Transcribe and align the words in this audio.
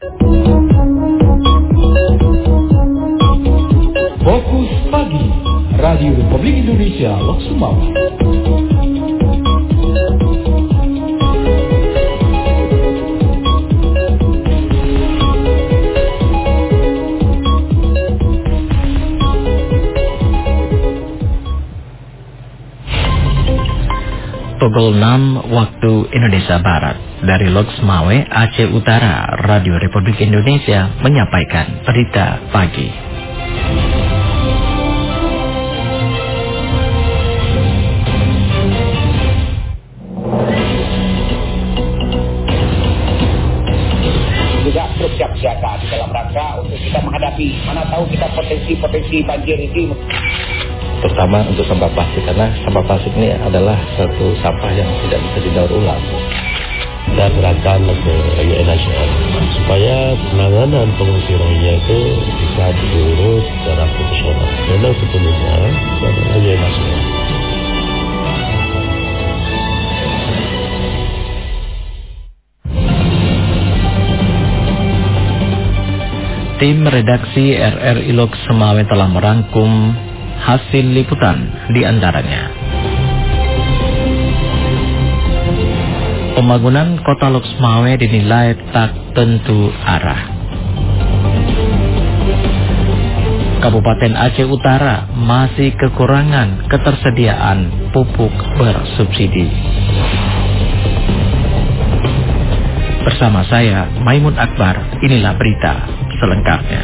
Fokus 0.00 0.16
Pagi 4.88 5.28
Radio 5.76 6.16
Republik 6.16 6.64
Indonesia 6.64 7.20
Lok 7.20 7.44
Pukul 24.64 24.96
6 24.96 25.52
waktu 25.52 25.92
Indonesia 26.16 26.56
Barat 26.56 27.09
dari 27.20 27.52
Loksmawe, 27.52 28.16
Aceh 28.28 28.68
Utara, 28.72 29.28
Radio 29.44 29.76
Republik 29.76 30.20
Indonesia 30.24 30.88
menyampaikan 31.04 31.84
berita 31.84 32.40
pagi. 32.52 32.88
juga 44.60 44.86
terus 44.94 45.10
siaga 45.18 45.82
di 45.82 45.86
dalam 45.90 46.14
rangka 46.14 46.62
untuk 46.62 46.78
kita 46.78 47.02
menghadapi. 47.02 47.48
Mana 47.66 47.82
tahu 47.90 48.06
kita 48.06 48.28
potensi-potensi 48.38 49.26
banjir 49.26 49.58
ini. 49.58 49.90
Terutama 51.02 51.42
untuk 51.48 51.66
sampah 51.66 51.90
plastik 51.90 52.22
karena 52.22 52.54
sampah 52.62 52.84
plastik 52.86 53.10
ini 53.18 53.34
adalah 53.34 53.74
satu 53.98 54.36
sampah 54.38 54.70
yang 54.70 54.86
tidak 55.02 55.18
bisa 55.26 55.38
didaur 55.42 55.72
ulang 55.74 55.98
dan 57.18 57.30
serahkan 57.34 57.80
ke 57.82 58.14
UN 58.44 58.66
nasional 58.66 59.08
supaya 59.56 59.96
penanganan 60.30 60.86
pengungsi 60.94 61.32
Rohingya 61.34 61.74
itu 61.82 62.00
bisa 62.38 62.64
diurus 62.76 63.44
secara 63.46 63.84
profesional 63.88 64.48
dan 64.68 64.92
sepenuhnya 64.94 65.56
kepada 65.98 66.20
UN 66.38 66.60
nasional. 66.60 67.02
Tim 76.60 76.84
redaksi 76.84 77.56
RRI 77.56 78.12
Lok 78.12 78.36
Semawe 78.44 78.84
telah 78.84 79.08
merangkum 79.08 79.96
hasil 80.44 80.92
liputan 80.92 81.48
di 81.72 81.88
antaranya. 81.88 82.59
Pembangunan 86.40 86.96
kota 87.04 87.28
Lok 87.28 87.44
Semawe 87.44 88.00
dinilai 88.00 88.56
tak 88.72 89.12
tentu 89.12 89.68
arah. 89.84 90.24
Kabupaten 93.60 94.16
Aceh 94.16 94.48
Utara 94.48 95.04
masih 95.20 95.76
kekurangan 95.76 96.64
ketersediaan 96.64 97.92
pupuk 97.92 98.32
bersubsidi. 98.56 99.52
Bersama 103.04 103.44
saya, 103.44 103.92
Maimun 104.00 104.40
Akbar, 104.40 104.96
inilah 105.04 105.36
berita 105.36 105.92
selengkapnya. 106.24 106.82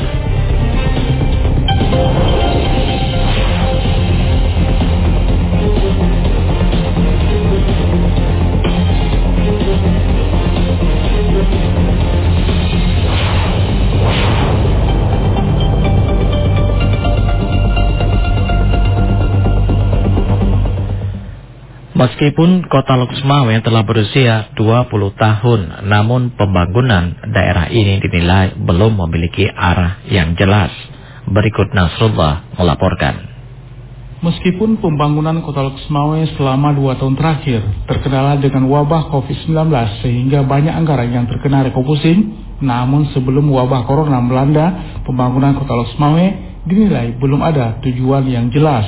Meskipun 22.06 22.70
kota 22.70 22.94
Loksmawe 22.94 23.50
telah 23.66 23.82
berusia 23.82 24.54
20 24.54 24.94
tahun, 25.18 25.90
namun 25.90 26.38
pembangunan 26.38 27.18
daerah 27.34 27.66
ini 27.66 27.98
dinilai 27.98 28.54
belum 28.54 29.02
memiliki 29.02 29.50
arah 29.50 30.06
yang 30.06 30.38
jelas. 30.38 30.70
Berikut 31.26 31.74
Nasrullah 31.74 32.54
melaporkan. 32.54 33.26
Meskipun 34.22 34.78
pembangunan 34.78 35.42
kota 35.42 35.66
Loksmawe 35.66 36.22
selama 36.38 36.78
dua 36.78 36.94
tahun 36.94 37.18
terakhir 37.18 37.66
terkendala 37.90 38.38
dengan 38.38 38.70
wabah 38.70 39.10
COVID-19 39.10 39.66
sehingga 40.06 40.46
banyak 40.46 40.78
anggaran 40.78 41.10
yang 41.10 41.26
terkena 41.26 41.66
refocusing, 41.66 42.38
namun 42.62 43.10
sebelum 43.18 43.50
wabah 43.50 43.82
corona 43.82 44.22
melanda, 44.22 45.02
pembangunan 45.02 45.58
kota 45.58 45.74
Loksmawe 45.74 46.26
dinilai 46.70 47.18
belum 47.18 47.42
ada 47.42 47.82
tujuan 47.82 48.30
yang 48.30 48.46
jelas. 48.54 48.86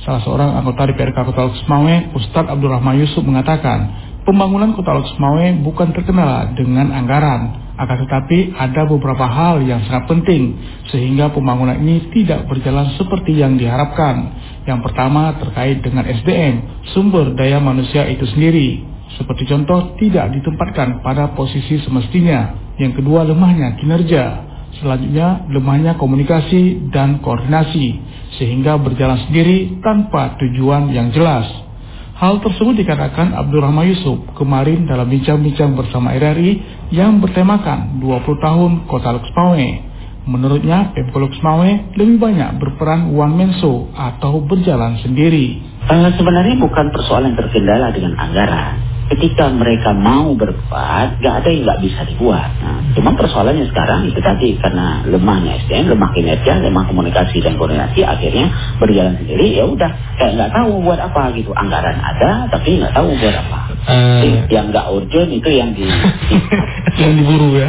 Salah 0.00 0.24
seorang 0.24 0.56
anggota 0.56 0.88
DPRK 0.88 1.28
Kota 1.28 1.52
Loksmawe, 1.52 2.16
Ustadz 2.16 2.48
Abdurrahman 2.48 3.04
Yusuf 3.04 3.20
mengatakan, 3.20 3.78
pembangunan 4.24 4.72
Kota 4.72 4.96
Loksmawe 4.96 5.60
bukan 5.60 5.92
terkendala 5.92 6.56
dengan 6.56 6.88
anggaran, 6.88 7.60
akan 7.76 7.96
tetapi 8.08 8.56
ada 8.56 8.88
beberapa 8.88 9.28
hal 9.28 9.60
yang 9.60 9.84
sangat 9.84 10.08
penting 10.08 10.56
sehingga 10.88 11.28
pembangunan 11.32 11.76
ini 11.80 12.12
tidak 12.16 12.48
berjalan 12.48 12.96
seperti 12.96 13.44
yang 13.44 13.60
diharapkan. 13.60 14.40
Yang 14.64 14.88
pertama 14.88 15.36
terkait 15.36 15.84
dengan 15.84 16.08
SDM, 16.08 16.84
sumber 16.96 17.36
daya 17.36 17.60
manusia 17.60 18.08
itu 18.08 18.24
sendiri. 18.24 18.80
Seperti 19.20 19.52
contoh 19.52 20.00
tidak 20.00 20.32
ditempatkan 20.32 21.04
pada 21.04 21.36
posisi 21.36 21.76
semestinya. 21.84 22.72
Yang 22.80 23.04
kedua 23.04 23.28
lemahnya 23.28 23.76
kinerja. 23.76 24.48
Selanjutnya 24.80 25.44
lemahnya 25.52 26.00
komunikasi 26.00 26.88
dan 26.88 27.20
koordinasi 27.20 28.00
sehingga 28.38 28.78
berjalan 28.78 29.26
sendiri 29.26 29.80
tanpa 29.82 30.38
tujuan 30.38 30.92
yang 30.94 31.10
jelas. 31.10 31.48
Hal 32.20 32.36
tersebut 32.44 32.76
dikatakan 32.84 33.32
Abdurrahman 33.32 33.96
Yusuf 33.96 34.20
kemarin 34.36 34.84
dalam 34.84 35.08
bincang-bincang 35.08 35.72
bersama 35.72 36.12
RRI 36.12 36.84
yang 36.92 37.16
bertemakan 37.16 37.96
20 37.96 38.44
tahun 38.44 38.70
Kota 38.84 39.16
Luxmawe. 39.16 39.68
Menurutnya, 40.28 40.92
Pemko 40.92 41.16
Luxmawe 41.16 41.96
lebih 41.96 42.20
banyak 42.20 42.60
berperan 42.60 43.08
man 43.16 43.56
show 43.56 43.88
atau 43.96 44.44
berjalan 44.44 45.00
sendiri. 45.00 45.64
Uh, 45.88 46.12
sebenarnya 46.12 46.60
bukan 46.60 46.92
persoalan 46.92 47.32
terkendala 47.40 47.88
dengan 47.88 48.20
anggaran 48.20 48.89
ketika 49.10 49.50
mereka 49.50 49.90
mau 49.90 50.38
berbuat, 50.38 51.18
gak 51.18 51.34
ada 51.42 51.48
yang 51.50 51.66
gak 51.66 51.82
bisa 51.82 52.00
dibuat. 52.06 52.46
Nah, 52.62 52.78
cuma 52.94 53.18
persoalannya 53.18 53.66
sekarang 53.66 54.06
itu 54.06 54.22
tadi 54.22 54.54
karena 54.62 55.02
lemahnya 55.02 55.66
SDM, 55.66 55.90
lemah 55.90 56.10
kinerja, 56.14 56.62
lemah 56.62 56.86
komunikasi 56.86 57.42
dan 57.42 57.58
koordinasi, 57.58 58.06
akhirnya 58.06 58.78
berjalan 58.78 59.18
sendiri. 59.18 59.58
Ya 59.58 59.66
udah, 59.66 59.90
kayak 60.14 60.32
nggak 60.38 60.50
tahu 60.54 60.70
buat 60.86 61.00
apa 61.02 61.34
gitu. 61.34 61.50
Anggaran 61.50 61.98
ada, 61.98 62.46
tapi 62.54 62.78
nggak 62.78 62.94
tahu 62.94 63.08
buat 63.18 63.34
apa. 63.34 63.58
Uh... 63.90 64.46
Yang 64.46 64.66
nggak 64.70 64.86
urgent 64.94 65.30
itu 65.34 65.50
yang 65.50 65.70
di, 65.74 65.84
yang 67.02 67.12
diburu 67.18 67.58
ya. 67.58 67.68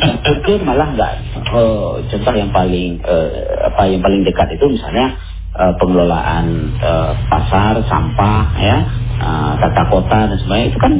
yang 0.00 0.16
urgent 0.32 0.62
malah 0.64 0.88
nggak. 0.96 1.12
Oh, 1.52 2.00
contoh 2.00 2.32
yang 2.32 2.48
paling 2.48 3.04
uh, 3.04 3.28
apa 3.68 3.92
yang 3.92 4.00
paling 4.00 4.24
dekat 4.24 4.56
itu 4.56 4.72
misalnya 4.72 5.20
uh, 5.52 5.76
pengelolaan 5.76 6.72
uh, 6.80 7.12
pasar, 7.28 7.84
sampah, 7.84 8.44
ya 8.56 8.78
uh, 9.20 9.52
tata 9.58 9.82
kota 9.90 10.18
dan 10.30 10.38
sebagainya 10.40 10.68
itu 10.72 10.78
kan 10.78 10.92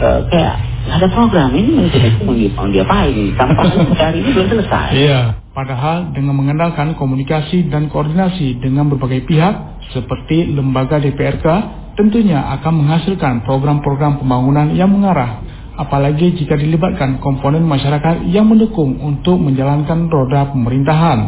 uh, 0.00 0.20
kayak 0.28 0.54
ada 0.82 1.06
program 1.10 1.50
ini 1.54 1.88
mau 2.56 2.68
diapain 2.68 3.14
tanpa 3.38 3.62
hari 3.96 4.18
ini 4.22 4.30
belum 4.34 4.48
selesai. 4.50 4.88
Iya. 4.94 5.20
Padahal 5.52 6.16
dengan 6.16 6.32
mengandalkan 6.32 6.96
komunikasi 6.96 7.68
dan 7.68 7.92
koordinasi 7.92 8.56
dengan 8.60 8.88
berbagai 8.88 9.28
pihak 9.28 9.84
seperti 9.92 10.48
lembaga 10.48 10.96
DPRK 10.96 11.46
tentunya 11.92 12.40
akan 12.56 12.84
menghasilkan 12.84 13.44
program-program 13.44 14.24
pembangunan 14.24 14.72
yang 14.72 14.88
mengarah 14.88 15.44
apalagi 15.72 16.36
jika 16.36 16.54
dilibatkan 16.54 17.18
komponen 17.18 17.64
masyarakat 17.64 18.28
yang 18.28 18.44
mendukung 18.44 19.00
untuk 19.00 19.40
menjalankan 19.40 20.08
roda 20.12 20.52
pemerintahan, 20.52 21.18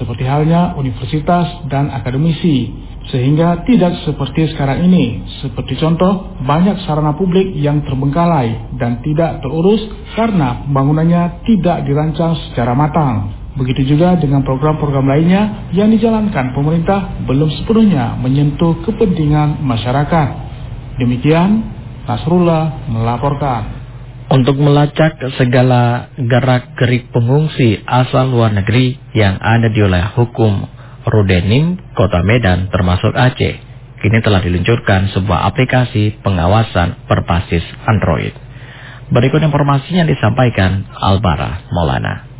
seperti 0.00 0.24
halnya 0.24 0.74
universitas 0.74 1.68
dan 1.68 1.92
akademisi, 1.92 2.72
sehingga 3.10 3.66
tidak 3.66 4.06
seperti 4.06 4.54
sekarang 4.54 4.86
ini. 4.86 5.26
Seperti 5.42 5.76
contoh, 5.78 6.38
banyak 6.46 6.82
sarana 6.86 7.14
publik 7.18 7.52
yang 7.58 7.82
terbengkalai 7.82 8.78
dan 8.78 9.02
tidak 9.02 9.42
terurus 9.42 9.82
karena 10.14 10.64
pembangunannya 10.66 11.44
tidak 11.44 11.84
dirancang 11.84 12.38
secara 12.50 12.72
matang. 12.72 13.34
Begitu 13.58 13.94
juga 13.94 14.14
dengan 14.14 14.46
program-program 14.46 15.10
lainnya 15.10 15.70
yang 15.74 15.90
dijalankan 15.90 16.54
pemerintah 16.54 17.18
belum 17.26 17.50
sepenuhnya 17.60 18.14
menyentuh 18.22 18.78
kepentingan 18.86 19.58
masyarakat. 19.60 20.28
Demikian, 21.02 21.66
Nasrullah 22.06 22.86
melaporkan. 22.86 23.82
Untuk 24.30 24.62
melacak 24.62 25.18
segala 25.34 26.14
gerak-gerik 26.14 27.10
pengungsi 27.10 27.82
asal 27.82 28.30
luar 28.30 28.54
negeri 28.54 28.94
yang 29.10 29.34
ada 29.42 29.66
di 29.66 29.82
wilayah 29.82 30.14
hukum 30.14 30.79
Rudenim, 31.10 31.82
Kota 31.98 32.22
Medan, 32.22 32.70
termasuk 32.70 33.10
Aceh, 33.10 33.58
kini 33.98 34.18
telah 34.22 34.38
diluncurkan 34.40 35.10
sebuah 35.10 35.50
aplikasi 35.50 36.22
pengawasan 36.22 37.10
berbasis 37.10 37.66
Android. 37.82 38.32
Berikut 39.10 39.42
informasinya 39.42 40.06
disampaikan 40.06 40.86
Albara 40.94 41.66
Maulana. 41.74 42.30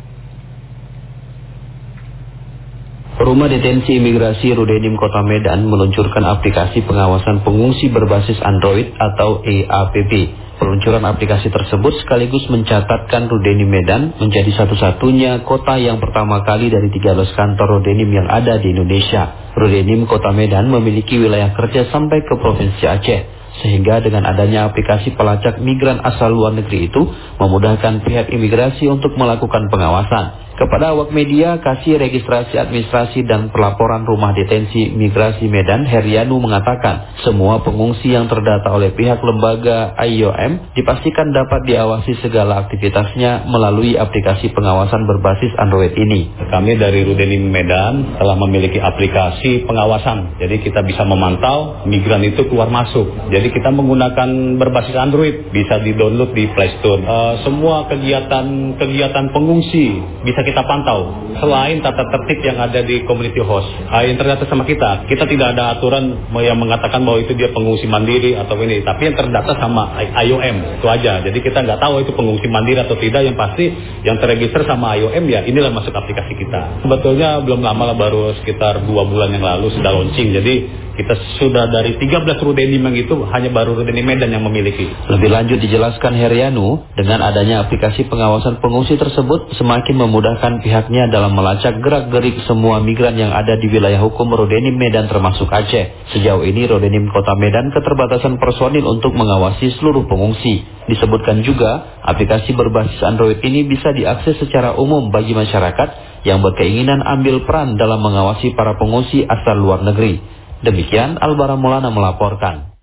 Rumah 3.21 3.51
Detensi 3.51 4.01
Imigrasi 4.01 4.55
Rudenim 4.55 4.97
Kota 4.97 5.21
Medan 5.21 5.67
meluncurkan 5.67 6.25
aplikasi 6.25 6.81
pengawasan 6.87 7.45
pengungsi 7.45 7.91
berbasis 7.91 8.39
Android 8.41 8.89
atau 8.97 9.45
EAPP. 9.45 10.11
Peluncuran 10.61 11.01
aplikasi 11.09 11.49
tersebut 11.49 12.05
sekaligus 12.05 12.45
mencatatkan 12.45 13.25
Rudenim 13.25 13.65
Medan 13.65 14.13
menjadi 14.21 14.61
satu-satunya 14.61 15.41
kota 15.41 15.81
yang 15.81 15.97
pertama 15.97 16.45
kali 16.45 16.69
dari 16.69 16.93
13 16.93 17.17
kantor 17.33 17.81
Rudenim 17.81 18.05
yang 18.05 18.29
ada 18.29 18.61
di 18.61 18.69
Indonesia. 18.69 19.49
Rudenim 19.57 20.05
Kota 20.05 20.29
Medan 20.29 20.69
memiliki 20.69 21.17
wilayah 21.17 21.57
kerja 21.57 21.89
sampai 21.89 22.21
ke 22.21 22.37
Provinsi 22.37 22.77
Aceh. 22.77 23.21
Sehingga 23.65 24.05
dengan 24.05 24.21
adanya 24.21 24.69
aplikasi 24.69 25.17
pelacak 25.17 25.57
migran 25.65 25.97
asal 25.97 26.29
luar 26.29 26.53
negeri 26.53 26.93
itu 26.93 27.09
memudahkan 27.41 28.05
pihak 28.05 28.29
imigrasi 28.29 28.85
untuk 28.85 29.17
melakukan 29.17 29.65
pengawasan. 29.65 30.50
Kepada 30.61 30.93
awak 30.93 31.09
media, 31.09 31.57
Kasih 31.57 31.97
Registrasi 31.97 32.53
Administrasi 32.53 33.25
dan 33.25 33.49
Pelaporan 33.49 34.05
Rumah 34.05 34.37
Detensi 34.37 34.93
Migrasi 34.93 35.49
Medan, 35.49 35.89
Herianu 35.89 36.37
mengatakan, 36.37 37.17
semua 37.25 37.65
pengungsi 37.65 38.13
yang 38.13 38.29
terdata 38.29 38.69
oleh 38.69 38.93
pihak 38.93 39.17
lembaga 39.25 39.97
IOM 40.05 40.77
dipastikan 40.77 41.33
dapat 41.33 41.65
diawasi 41.65 42.13
segala 42.21 42.61
aktivitasnya 42.61 43.49
melalui 43.49 43.97
aplikasi 43.97 44.53
pengawasan 44.53 45.09
berbasis 45.09 45.49
Android 45.57 45.97
ini. 45.97 46.29
Kami 46.53 46.77
dari 46.77 47.09
Rudenim 47.09 47.41
Medan 47.49 48.21
telah 48.21 48.37
memiliki 48.37 48.77
aplikasi 48.77 49.65
pengawasan, 49.65 50.37
jadi 50.45 50.61
kita 50.61 50.85
bisa 50.85 51.01
memantau 51.09 51.89
migran 51.89 52.21
itu 52.21 52.45
keluar 52.45 52.69
masuk. 52.69 53.33
Jadi 53.33 53.49
kita 53.49 53.73
menggunakan 53.73 54.61
berbasis 54.61 54.93
Android, 54.93 55.49
bisa 55.49 55.81
di-download 55.81 56.37
di 56.37 56.45
Play 56.53 56.77
Store. 56.77 57.01
Uh, 57.01 57.33
semua 57.49 57.89
kegiatan-kegiatan 57.89 59.25
pengungsi 59.33 59.97
bisa 60.21 60.50
kita 60.50 60.50
pantau. 60.59 61.31
Selain 61.39 61.79
tata 61.79 62.03
tertib 62.03 62.43
yang 62.43 62.59
ada 62.59 62.83
di 62.83 63.07
community 63.07 63.39
host, 63.39 63.71
uh, 63.87 64.03
yang 64.03 64.19
terdata 64.19 64.43
sama 64.51 64.67
kita, 64.67 65.07
kita 65.07 65.23
tidak 65.23 65.55
ada 65.55 65.79
aturan 65.79 66.27
yang 66.43 66.59
mengatakan 66.59 66.99
bahwa 67.07 67.23
itu 67.23 67.31
dia 67.39 67.55
pengungsi 67.55 67.87
mandiri 67.87 68.35
atau 68.35 68.59
ini, 68.59 68.83
tapi 68.83 69.07
yang 69.07 69.15
terdata 69.15 69.55
sama 69.55 69.95
IOM 70.03 70.83
itu 70.83 70.87
aja. 70.91 71.23
Jadi 71.23 71.39
kita 71.39 71.63
nggak 71.63 71.79
tahu 71.79 72.03
itu 72.03 72.11
pengungsi 72.11 72.51
mandiri 72.51 72.83
atau 72.83 72.99
tidak. 72.99 73.23
Yang 73.23 73.37
pasti 73.39 73.65
yang 74.03 74.19
terregister 74.19 74.67
sama 74.67 74.99
IOM 74.99 75.23
ya 75.31 75.47
inilah 75.47 75.71
masuk 75.71 75.95
aplikasi 75.95 76.35
kita. 76.35 76.83
Sebetulnya 76.83 77.39
belum 77.39 77.63
lama 77.63 77.95
lah 77.95 77.97
baru 77.97 78.35
sekitar 78.43 78.83
dua 78.83 79.07
bulan 79.07 79.31
yang 79.31 79.47
lalu 79.47 79.71
sudah 79.71 79.95
launching. 79.95 80.35
Jadi 80.35 80.80
kita 80.95 81.13
sudah 81.39 81.71
dari 81.71 81.95
13 81.95 82.27
Rudenim 82.41 82.83
yang 82.83 82.97
itu 82.97 83.15
hanya 83.31 83.49
baru 83.49 83.79
Rudenim 83.79 84.03
Medan 84.03 84.31
yang 84.31 84.43
memiliki. 84.43 84.89
Lebih 85.07 85.29
lanjut 85.31 85.57
dijelaskan 85.63 86.13
Herianu, 86.17 86.91
dengan 86.93 87.23
adanya 87.23 87.63
aplikasi 87.65 88.05
pengawasan 88.11 88.59
pengungsi 88.59 88.99
tersebut 88.99 89.55
semakin 89.55 89.95
memudahkan 89.95 90.61
pihaknya 90.61 91.07
dalam 91.09 91.33
melacak 91.33 91.79
gerak-gerik 91.79 92.43
semua 92.45 92.83
migran 92.83 93.15
yang 93.15 93.31
ada 93.31 93.55
di 93.55 93.67
wilayah 93.71 94.03
hukum 94.03 94.29
Rudenim 94.31 94.75
Medan 94.75 95.07
termasuk 95.07 95.47
Aceh. 95.47 96.11
Sejauh 96.15 96.43
ini 96.43 96.67
Rudenim 96.67 97.07
Kota 97.09 97.33
Medan 97.39 97.71
keterbatasan 97.71 98.37
personil 98.41 98.83
untuk 98.85 99.15
mengawasi 99.15 99.73
seluruh 99.79 100.05
pengungsi. 100.05 100.63
Disebutkan 100.89 101.45
juga, 101.45 102.01
aplikasi 102.03 102.51
berbasis 102.57 102.99
Android 103.05 103.39
ini 103.45 103.63
bisa 103.63 103.95
diakses 103.95 104.41
secara 104.41 104.75
umum 104.75 105.13
bagi 105.13 105.31
masyarakat 105.31 106.11
yang 106.25 106.41
berkeinginan 106.41 107.01
ambil 107.01 107.45
peran 107.45 107.77
dalam 107.77 108.01
mengawasi 108.01 108.53
para 108.53 108.77
pengungsi 108.77 109.25
asal 109.25 109.57
luar 109.57 109.81
negeri. 109.81 110.40
Demikian 110.61 111.17
Albara 111.17 111.57
Maulana 111.57 111.89
melaporkan. 111.89 112.77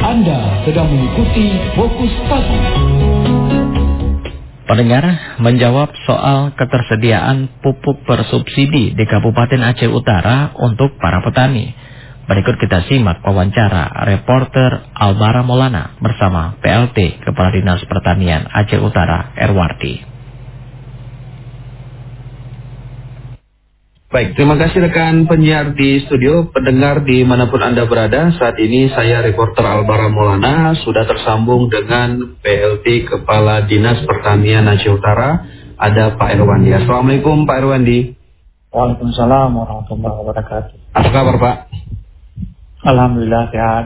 Anda 0.00 0.64
sedang 0.64 0.88
mengikuti 0.88 1.52
Fokus 1.76 2.14
Pagi. 2.24 2.60
Pendengar 4.64 5.04
menjawab 5.44 5.92
soal 6.08 6.56
ketersediaan 6.56 7.60
pupuk 7.60 8.00
bersubsidi 8.08 8.96
di 8.96 9.04
Kabupaten 9.04 9.60
Aceh 9.60 9.92
Utara 9.92 10.56
untuk 10.56 10.96
para 10.96 11.20
petani. 11.20 11.76
Berikut 12.24 12.56
kita 12.56 12.88
simak 12.88 13.20
wawancara 13.20 14.08
reporter 14.08 14.88
Albara 14.96 15.44
Maulana 15.44 16.00
bersama 16.00 16.56
PLT 16.64 17.28
Kepala 17.28 17.52
Dinas 17.52 17.84
Pertanian 17.84 18.48
Aceh 18.48 18.80
Utara 18.80 19.36
Erwarti. 19.36 20.17
Baik, 24.08 24.40
terima 24.40 24.56
kasih 24.56 24.88
rekan 24.88 25.28
penyiar 25.28 25.76
di 25.76 26.00
studio, 26.08 26.48
pendengar 26.48 27.04
di 27.04 27.28
mana 27.28 27.44
pun 27.52 27.60
Anda 27.60 27.84
berada. 27.84 28.32
Saat 28.40 28.56
ini 28.56 28.88
saya 28.88 29.20
reporter 29.20 29.60
Albara 29.60 30.08
Maulana 30.08 30.72
sudah 30.80 31.04
tersambung 31.04 31.68
dengan 31.68 32.40
PLT 32.40 33.04
Kepala 33.04 33.68
Dinas 33.68 34.00
Pertanian 34.08 34.64
Aceh 34.64 34.88
Utara, 34.88 35.44
ada 35.76 36.16
Pak 36.16 36.40
Erwandi. 36.40 36.72
Assalamualaikum 36.72 37.44
Pak 37.44 37.56
Erwandi. 37.60 38.16
Waalaikumsalam 38.72 39.52
warahmatullahi 39.52 40.16
wabarakatuh. 40.24 40.76
Apa 40.96 41.08
kabar 41.12 41.36
Pak? 41.36 41.56
Alhamdulillah 42.88 43.52
sehat. 43.52 43.84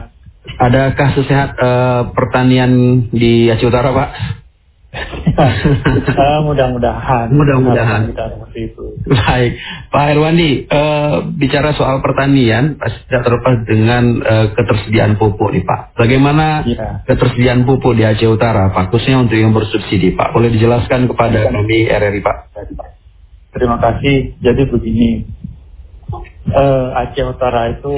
Ada 0.55 0.95
kasus 0.95 1.27
sehat 1.27 1.59
uh, 1.59 2.15
pertanian 2.15 2.71
di 3.11 3.51
Aceh 3.51 3.67
Utara 3.67 3.91
Pak? 3.91 4.42
Uh, 4.93 6.39
mudah-mudahan. 6.47 7.33
Mudah-mudahan. 7.33 8.13
Kita 8.13 8.25
seperti 8.37 8.59
itu. 8.69 8.85
Baik, 9.09 9.57
Pak 9.89 10.03
Herwandi, 10.13 10.69
uh, 10.69 11.25
bicara 11.33 11.73
soal 11.73 11.99
pertanian, 12.05 12.77
pasti 12.77 13.01
tidak 13.09 13.21
terlepas 13.25 13.55
dengan 13.65 14.03
uh, 14.21 14.47
ketersediaan 14.53 15.17
pupuk 15.17 15.49
nih 15.53 15.65
Pak. 15.65 15.97
Bagaimana 15.97 16.61
ya. 16.65 17.01
ketersediaan 17.09 17.65
pupuk 17.65 17.97
di 17.97 18.05
Aceh 18.05 18.29
Utara, 18.29 18.69
Pak? 18.69 18.93
Khususnya 18.93 19.25
untuk 19.25 19.37
yang 19.37 19.51
bersubsidi, 19.51 20.13
Pak. 20.13 20.29
Boleh 20.31 20.53
dijelaskan 20.53 21.09
kepada 21.09 21.49
kami 21.49 21.89
RRI, 21.89 22.21
Pak? 22.21 22.37
Terima 23.53 23.77
kasih. 23.81 24.37
Jadi 24.41 24.61
begini, 24.69 25.09
uh, 26.53 27.01
Aceh 27.01 27.25
Utara 27.25 27.73
itu 27.73 27.93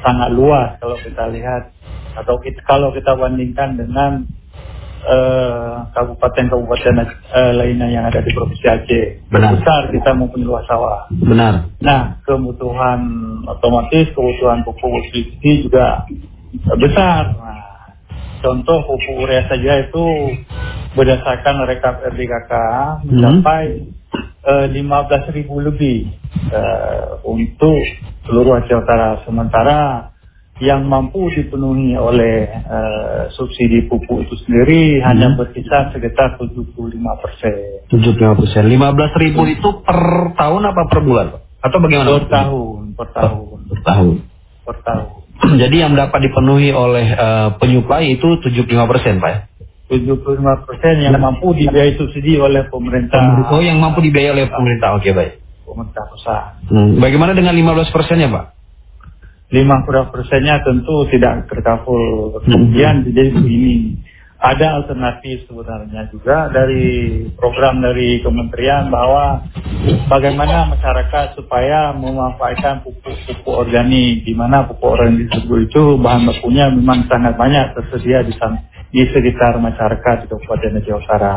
sangat 0.00 0.32
luas 0.32 0.80
kalau 0.80 0.96
kita 0.98 1.28
lihat 1.28 1.76
atau 2.12 2.36
kita, 2.40 2.60
kalau 2.68 2.92
kita 2.92 3.16
bandingkan 3.16 3.76
dengan 3.76 4.26
Eh, 4.26 4.41
kabupaten-kabupaten 5.02 6.94
uh, 7.34 7.52
lainnya 7.58 7.88
yang 7.90 8.04
ada 8.06 8.22
di 8.22 8.30
Provinsi 8.30 8.66
Aceh. 8.66 9.04
Benar. 9.28 9.58
Besar 9.58 9.90
kita 9.90 10.14
mempunyai 10.14 10.46
luas 10.46 10.64
sawah. 10.70 11.10
Benar. 11.10 11.74
Nah, 11.82 12.22
kebutuhan 12.22 13.00
otomatis, 13.50 14.14
kebutuhan 14.14 14.62
pupuk 14.62 15.02
subsidi 15.10 15.66
juga 15.66 16.06
besar. 16.78 17.34
Nah, 17.34 17.98
contoh 18.40 18.78
pupuk 18.86 19.26
urea 19.26 19.50
saja 19.50 19.82
itu 19.82 20.04
berdasarkan 20.94 21.66
rekap 21.66 22.04
RDKK 22.04 22.52
mencapai 23.08 23.66
hmm. 24.46 24.70
uh, 24.70 24.70
15 24.70 25.36
ribu 25.36 25.58
lebih 25.66 26.14
uh, 26.52 27.18
untuk 27.26 27.82
seluruh 28.28 28.62
Aceh 28.62 28.76
Utara. 28.76 29.18
Sementara 29.26 30.11
yang 30.62 30.86
mampu 30.86 31.26
dipenuhi 31.34 31.98
oleh 31.98 32.46
uh, 32.46 33.26
subsidi 33.34 33.90
pupuk 33.90 34.22
itu 34.22 34.34
sendiri 34.46 35.02
hmm. 35.02 35.04
hanya 35.10 35.28
berkisar 35.34 35.90
sekitar 35.90 36.38
75 36.38 36.78
persen. 37.18 37.82
75 37.90 38.38
persen. 38.38 38.62
15 38.70 39.22
ribu 39.26 39.42
itu 39.50 39.68
per 39.82 39.98
tahun 40.38 40.62
apa 40.70 40.82
per 40.86 41.00
bulan? 41.02 41.26
Atau 41.58 41.78
bagaimana? 41.82 42.14
Per 42.14 42.30
tahun, 42.30 42.94
per 42.94 43.08
tahun. 43.10 43.58
Per, 43.66 43.80
tahun. 43.82 44.14
Per 44.62 44.76
tahun. 44.86 45.10
Jadi 45.42 45.76
yang 45.82 45.98
dapat 45.98 46.30
dipenuhi 46.30 46.70
oleh 46.70 47.06
uh, 47.18 47.48
penyuplai 47.58 48.14
itu 48.14 48.38
75 48.38 48.62
persen, 48.86 49.18
Pak? 49.18 49.50
75 49.90 50.22
persen 50.64 50.94
yang 51.02 51.18
nah. 51.18 51.28
mampu 51.28 51.52
dibiayai 51.58 51.98
subsidi 51.98 52.38
oleh 52.38 52.70
pemerintah. 52.70 53.50
Oh, 53.50 53.58
yang 53.58 53.82
mampu 53.82 53.98
dibiayai 54.00 54.30
oleh 54.30 54.46
pemerintah. 54.46 54.94
Oke, 54.94 55.10
okay, 55.10 55.12
baik. 55.12 55.32
Pemerintah 55.66 56.04
pusat. 56.06 56.42
Hmm. 56.70 57.02
Bagaimana 57.02 57.34
dengan 57.34 57.52
15 57.58 57.90
persennya, 57.90 58.30
Pak? 58.30 58.61
Lima 59.52 59.84
puluh 59.84 60.08
persennya 60.08 60.64
tentu 60.64 61.04
tidak 61.12 61.44
terkaful. 61.46 62.40
Kemudian 62.40 63.04
jadi 63.04 63.30
begini, 63.36 64.00
ada 64.42 64.82
alternatif 64.82 65.46
sebenarnya 65.46 66.08
juga 66.10 66.50
dari 66.50 67.22
program 67.38 67.78
dari 67.84 68.24
kementerian 68.24 68.90
bahwa 68.90 69.46
bagaimana 70.10 70.72
masyarakat 70.72 71.38
supaya 71.38 71.94
memanfaatkan 71.94 72.82
pupuk-pupuk 72.82 73.54
organik, 73.54 74.26
di 74.26 74.34
mana 74.34 74.66
pupuk 74.66 74.98
organik 74.98 75.30
tersebut 75.30 75.70
itu 75.70 75.82
bahan 76.00 76.26
bakunya 76.26 76.72
memang 76.74 77.06
sangat 77.06 77.38
banyak 77.38 77.76
tersedia 77.76 78.26
di, 78.26 78.34
di 78.90 79.02
sekitar 79.14 79.62
masyarakat 79.62 80.24
di 80.24 80.26
Kabupaten 80.26 80.80
Aceh 80.80 80.96
Utara. 80.96 81.34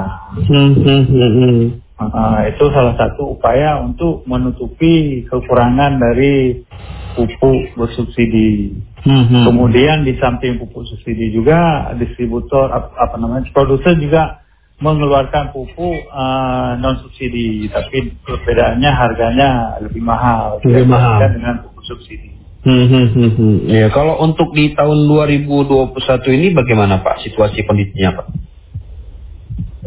Uh, 1.96 2.44
itu 2.52 2.68
salah 2.75 3.00
satu 3.00 3.40
upaya 3.40 3.80
untuk 3.80 4.28
menutupi 4.28 5.24
kekurangan 5.32 5.96
dari 5.96 6.68
pupuk 7.16 7.72
bersubsidi. 7.80 8.75
Mm-hmm. 9.08 9.44
Kemudian 9.48 10.04
di 10.04 10.20
samping 10.20 10.60
pupuk 10.60 10.84
subsidi 10.92 11.32
juga 11.32 11.88
distributor 11.96 12.68
apa, 12.68 12.92
apa 13.00 13.16
namanya 13.16 13.48
produser 13.56 13.96
juga 13.96 14.44
mengeluarkan 14.84 15.56
pupuk 15.56 16.12
uh, 16.12 16.75
non 16.84 17.00
subsidi, 17.00 17.72
tapi 17.72 18.12
perbedaannya 18.28 18.92
harganya 18.92 19.50
lebih 19.80 20.04
mahal. 20.04 20.60
Lebih 20.68 20.92
mahal 20.92 21.32
dengan 21.32 21.64
pupuk 21.64 21.88
subsidi. 21.88 22.36
Hmm, 22.66 22.92
hmm, 22.92 23.08
hmm, 23.14 23.32
hmm. 23.40 23.56
Ya, 23.72 23.88
kalau 23.94 24.20
untuk 24.20 24.52
di 24.52 24.75
tahun 24.75 25.06
2021 25.08 25.96
ini 26.34 26.48
bagaimana 26.52 27.00
Pak 27.06 27.24
situasi 27.24 27.64
kondisinya 27.64 28.20
Pak? 28.20 28.28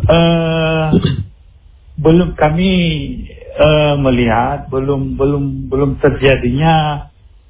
Uh, 0.09 0.87
belum 1.99 2.39
kami 2.39 2.71
uh, 3.59 3.95
melihat 3.99 4.71
belum 4.71 5.19
belum 5.19 5.67
belum 5.67 5.91
terjadinya 5.99 7.09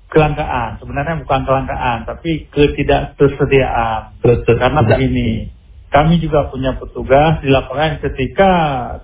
kelangkaan. 0.09 0.81
Sebenarnya 0.81 1.21
bukan 1.23 1.41
kelangkaan, 1.45 2.09
tapi 2.09 2.49
ketidaktersediaan. 2.49 4.17
Karena 4.49 4.81
begini, 4.81 5.53
kami 5.93 6.21
juga 6.21 6.49
punya 6.49 6.77
petugas 6.81 7.45
di 7.45 7.53
lapangan 7.53 8.01
ketika 8.01 8.51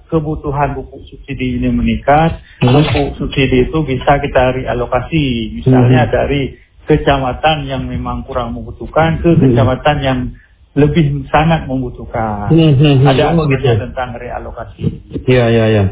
kebutuhan 0.08 0.76
pupuk 0.76 1.04
subsidi 1.08 1.60
ini 1.60 1.68
meningkat, 1.68 2.40
hmm. 2.64 2.72
pupuk 2.72 3.08
subsidi 3.20 3.68
itu 3.68 3.78
bisa 3.84 4.20
kita 4.20 4.56
realokasi, 4.56 5.60
misalnya 5.60 6.08
hmm. 6.08 6.12
dari 6.12 6.42
kecamatan 6.84 7.64
yang 7.64 7.88
memang 7.88 8.28
kurang 8.28 8.52
membutuhkan 8.52 9.20
ke 9.24 9.32
hmm. 9.32 9.40
kecamatan 9.40 9.96
yang 10.04 10.18
lebih 10.74 11.26
sangat 11.30 11.70
membutuhkan. 11.70 12.50
Hmm. 12.50 12.74
hmm, 12.74 12.94
hmm. 13.02 13.10
Ada 13.10 13.34
oh, 13.34 13.46
gitu. 13.46 13.66
tentang 13.78 14.18
realokasi. 14.18 14.82
Iya, 15.26 15.46
iya, 15.50 15.64
iya. 15.70 15.84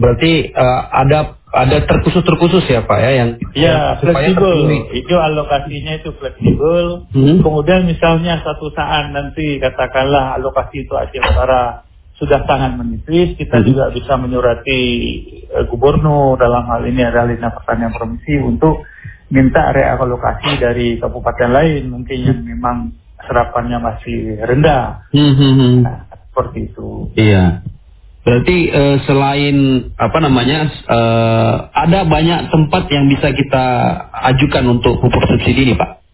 Berarti 0.00 0.48
uh, 0.56 0.82
ada 0.94 1.36
ada 1.50 1.82
terkhusus 1.82 2.22
terkhusus 2.22 2.62
ya 2.70 2.86
Pak 2.86 2.98
ya 3.02 3.10
yang 3.10 3.30
ya 3.58 3.98
fleksibel 3.98 4.70
itu 4.94 5.14
alokasinya 5.18 5.98
itu 5.98 6.14
fleksibel 6.14 7.10
hmm. 7.10 7.42
kemudian 7.42 7.90
misalnya 7.90 8.38
satu 8.38 8.70
saat 8.70 9.10
nanti 9.10 9.58
katakanlah 9.58 10.38
alokasi 10.38 10.86
itu 10.86 10.94
Aceh 10.94 11.18
Utara 11.18 11.82
sudah 12.22 12.46
sangat 12.46 12.78
menipis 12.78 13.34
kita 13.34 13.58
hmm. 13.58 13.66
juga 13.66 13.84
bisa 13.90 14.14
menyurati 14.14 14.80
uh, 15.50 15.66
gubernur 15.66 16.38
dalam 16.38 16.70
hal 16.70 16.86
ini 16.86 17.02
adalah 17.02 17.34
Dinas 17.34 17.50
Pertanian 17.58 17.92
Provinsi 17.98 18.34
untuk 18.46 18.86
minta 19.30 19.70
realokasi 19.70 20.58
dari 20.58 20.98
kabupaten 20.98 21.50
lain 21.50 21.82
mungkin 21.90 22.18
yang 22.20 22.40
memang 22.42 22.94
serapannya 23.22 23.78
masih 23.78 24.42
rendah 24.42 25.06
hmm. 25.14 25.34
hmm, 25.34 25.54
hmm. 25.54 25.74
Nah, 25.86 25.98
seperti 26.10 26.58
itu 26.70 27.10
iya 27.14 27.62
Berarti 28.20 28.68
uh, 28.68 29.00
selain 29.08 29.56
apa 29.96 30.18
namanya 30.20 30.68
uh, 30.68 31.72
ada 31.72 32.04
banyak 32.04 32.52
tempat 32.52 32.84
yang 32.92 33.08
bisa 33.08 33.32
kita 33.32 33.64
ajukan 34.36 34.76
untuk 34.76 35.00
pupuk 35.00 35.24
subsidi 35.24 35.72
ini, 35.72 35.74
Pak. 35.74 36.04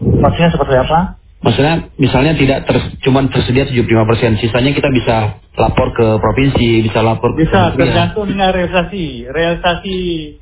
Maksudnya 0.00 0.50
seperti 0.56 0.74
apa? 0.80 1.20
Maksudnya 1.42 1.92
misalnya 2.00 2.32
tidak 2.38 2.64
ter, 2.64 2.76
cuman 3.04 3.28
tersedia 3.28 3.68
75%, 3.68 4.40
sisanya 4.40 4.72
kita 4.72 4.88
bisa 4.88 5.42
lapor 5.52 5.92
ke 5.92 6.06
provinsi, 6.16 6.88
bisa 6.88 7.04
lapor 7.04 7.36
ke 7.36 7.44
Bisa 7.44 7.76
tergantung 7.76 8.24
dengan 8.24 8.56
realisasi. 8.56 9.28
Realisasi 9.28 9.96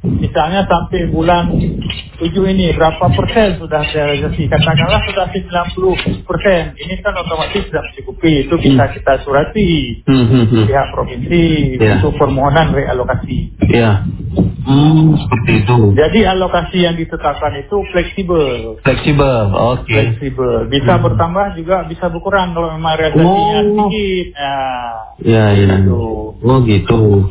misalnya 0.06 0.62
sampai 0.70 1.10
bulan 1.10 1.50
7 1.50 2.30
ini 2.54 2.70
berapa 2.78 3.10
persen 3.10 3.58
sudah 3.58 3.82
realisasi? 3.82 4.46
Katakanlah 4.46 5.02
sudah 5.10 5.26
90 5.34 6.22
persen. 6.22 6.78
Ini 6.78 6.94
kan 7.02 7.18
otomatis 7.18 7.66
sudah 7.66 7.82
mencukupi. 7.82 8.46
Itu 8.46 8.54
bisa 8.62 8.84
hmm. 8.86 8.94
kita 9.00 9.12
surati 9.26 9.70
hmm, 10.06 10.26
hmm, 10.30 10.44
hmm. 10.46 10.64
pihak 10.70 10.86
provinsi 10.94 11.42
yeah. 11.82 11.98
untuk 11.98 12.14
permohonan 12.14 12.70
realokasi. 12.70 13.50
Iya. 13.66 14.06
Yeah. 14.06 14.48
Hmm, 14.60 15.18
seperti 15.18 15.66
itu. 15.66 15.78
Jadi 15.96 16.20
alokasi 16.28 16.78
yang 16.86 16.94
ditetapkan 16.94 17.58
itu 17.58 17.82
fleksibel. 17.90 18.78
Fleksibel, 18.84 19.50
oke. 19.50 19.88
Okay. 19.88 20.14
Fleksibel. 20.14 20.70
Bisa 20.70 20.94
hmm. 20.94 21.02
bertambah 21.02 21.46
juga 21.58 21.82
bisa 21.90 22.06
berkurang 22.12 22.54
kalau 22.54 22.78
memang 22.78 22.94
realisasinya 22.94 23.58
oh. 23.58 23.66
sedikit. 23.66 24.26
Ya. 24.38 24.99
Ya, 25.22 25.52
ya. 25.52 25.80
Gitu. 25.80 26.00
Oh 26.40 26.58
gitu. 26.64 27.28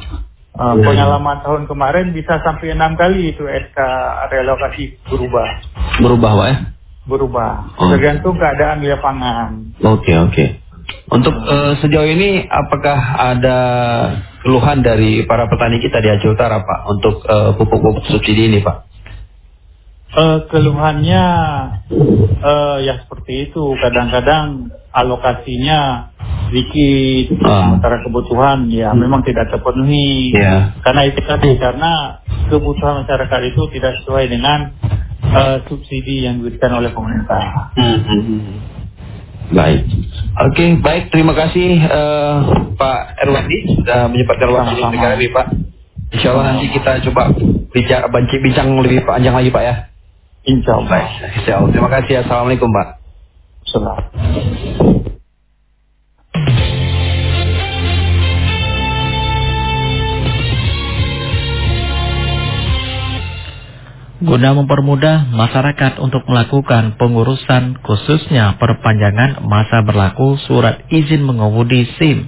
Uh, 0.60 0.76
ya. 0.76 0.84
Pengalaman 0.84 1.40
tahun 1.46 1.64
kemarin 1.72 2.12
bisa 2.12 2.42
sampai 2.44 2.76
enam 2.76 3.00
kali 3.00 3.32
itu 3.32 3.48
SK 3.48 3.80
relokasi 4.34 5.00
berubah. 5.08 5.48
Berubah, 6.04 6.32
Pak 6.36 6.48
ya? 6.48 6.58
Berubah. 7.08 7.52
Oh. 7.80 7.90
Tergantung 7.96 8.36
keadaan 8.36 8.84
di 8.84 8.88
lapangan. 8.92 9.50
Oke, 9.82 10.12
okay, 10.12 10.16
oke. 10.20 10.34
Okay. 10.36 10.48
Untuk 11.10 11.34
uh, 11.34 11.74
sejauh 11.82 12.06
ini 12.06 12.46
apakah 12.50 12.98
ada 13.18 13.58
keluhan 14.42 14.82
dari 14.82 15.26
para 15.26 15.50
petani 15.50 15.82
kita 15.82 16.02
di 16.02 16.10
Aceh 16.10 16.30
Utara 16.30 16.62
Pak 16.62 16.80
untuk 16.90 17.26
uh, 17.26 17.54
pupuk-pupuk 17.58 18.06
subsidi 18.10 18.50
ini 18.50 18.62
Pak? 18.62 18.89
Uh, 20.10 20.42
keluhannya 20.50 21.26
uh, 22.42 22.78
ya 22.82 23.06
seperti 23.06 23.50
itu. 23.50 23.78
Kadang-kadang 23.78 24.74
alokasinya 24.90 26.10
sedikit 26.50 27.46
uh. 27.46 27.78
antara 27.78 28.02
kebutuhan 28.02 28.74
ya 28.74 28.90
hmm. 28.90 29.00
memang 29.00 29.22
tidak 29.22 29.54
terpenuhi. 29.54 30.34
Yeah. 30.34 30.74
Karena 30.82 31.06
itu 31.06 31.22
tadi 31.22 31.54
karena 31.62 32.26
kebutuhan 32.50 33.06
masyarakat 33.06 33.42
itu 33.54 33.62
tidak 33.78 33.94
sesuai 34.02 34.26
dengan 34.34 34.74
uh, 35.30 35.58
subsidi 35.70 36.26
yang 36.26 36.42
diberikan 36.42 36.74
oleh 36.74 36.90
pemerintah. 36.90 37.74
Hmm. 37.78 38.00
hmm, 38.02 38.24
hmm. 38.26 38.58
Baik. 39.50 39.82
Oke, 40.38 40.54
okay, 40.54 40.70
baik. 40.78 41.04
Terima 41.10 41.34
kasih 41.34 41.82
uh, 41.90 42.38
Pak 42.78 43.18
Erwandi 43.18 43.82
sudah 43.82 44.06
menyempatkan 44.06 44.50
waktu 44.54 44.78
untuk 44.78 44.94
kami, 44.94 45.28
Pak. 45.34 45.48
Insya 46.14 46.34
Allah 46.34 46.54
nanti 46.54 46.70
kita 46.74 47.02
coba 47.10 47.34
bicara 47.74 48.10
bincang 48.14 48.78
lebih 48.78 49.06
panjang 49.06 49.34
lagi, 49.34 49.50
Pak 49.50 49.64
ya. 49.66 49.89
Insya 50.50 50.72
Allah. 50.82 50.90
Baik. 50.90 51.10
Insya 51.38 51.52
Allah. 51.62 51.70
Terima 51.70 51.90
kasih. 51.94 52.14
Assalamualaikum, 52.26 52.70
Pak. 52.74 52.88
Assalamualaikum. 53.70 55.10
guna 64.20 64.52
mempermudah 64.52 65.32
masyarakat 65.32 65.96
untuk 66.04 66.28
melakukan 66.28 67.00
pengurusan 67.00 67.80
khususnya 67.80 68.60
perpanjangan 68.60 69.40
masa 69.48 69.80
berlaku 69.80 70.36
surat 70.44 70.84
izin 70.92 71.24
mengemudi 71.24 71.88
SIM 71.96 72.28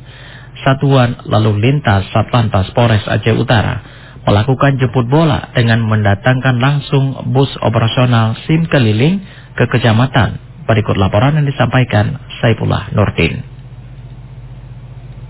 Satuan 0.63 1.19
Lalu 1.27 1.59
Lintas 1.59 2.07
Satlantas 2.15 2.71
Polres 2.71 3.03
Aceh 3.03 3.35
Utara 3.35 4.00
melakukan 4.25 4.77
jemput 4.77 5.09
bola 5.09 5.49
dengan 5.57 5.81
mendatangkan 5.85 6.61
langsung 6.61 7.33
bus 7.33 7.49
operasional 7.61 8.37
SIM 8.45 8.69
keliling 8.69 9.21
ke 9.57 9.65
kecamatan. 9.67 10.37
Berikut 10.69 10.95
laporan 10.95 11.41
yang 11.41 11.47
disampaikan 11.49 12.21
Saifullah 12.39 12.93
Nurdin. 12.93 13.41